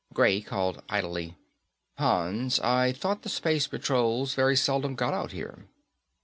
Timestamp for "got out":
4.95-5.31